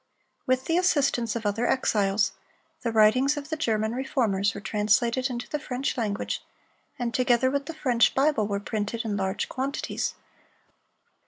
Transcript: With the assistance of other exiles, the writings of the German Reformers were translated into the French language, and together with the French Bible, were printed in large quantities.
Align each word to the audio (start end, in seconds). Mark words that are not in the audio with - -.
With 0.47 0.65
the 0.65 0.79
assistance 0.79 1.35
of 1.35 1.45
other 1.45 1.67
exiles, 1.67 2.31
the 2.81 2.91
writings 2.91 3.37
of 3.37 3.49
the 3.49 3.55
German 3.55 3.93
Reformers 3.93 4.55
were 4.55 4.59
translated 4.59 5.29
into 5.29 5.47
the 5.47 5.59
French 5.59 5.95
language, 5.95 6.43
and 6.97 7.13
together 7.13 7.51
with 7.51 7.67
the 7.67 7.75
French 7.75 8.15
Bible, 8.15 8.47
were 8.47 8.59
printed 8.59 9.05
in 9.05 9.15
large 9.15 9.47
quantities. 9.47 10.15